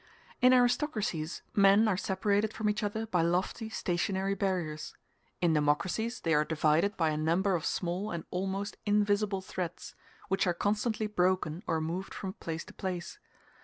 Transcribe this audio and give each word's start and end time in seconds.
In 0.41 0.51
aristocracies 0.51 1.43
men 1.53 1.87
are 1.87 1.95
separated 1.95 2.53
from 2.53 2.67
each 2.71 2.81
other 2.81 3.05
by 3.05 3.21
lofty 3.21 3.69
stationary 3.69 4.33
barriers; 4.33 4.95
in 5.41 5.53
democracies 5.53 6.21
they 6.21 6.33
are 6.33 6.43
divided 6.43 6.97
by 6.97 7.11
a 7.11 7.17
number 7.17 7.53
of 7.53 7.67
small 7.67 8.09
and 8.09 8.23
almost 8.31 8.77
invisible 8.83 9.41
threads, 9.41 9.93
which 10.27 10.47
are 10.47 10.55
constantly 10.55 11.05
broken 11.05 11.61
or 11.67 11.79
moved 11.79 12.15
from 12.15 12.33
place 12.33 12.65
to 12.65 12.73
place. 12.73 13.19